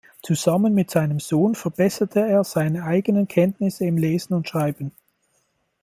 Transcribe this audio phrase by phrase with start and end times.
[0.23, 4.93] Zusammen mit seinem Sohn verbesserte er seine eigenen Kenntnisse im Lesen und Schreiben.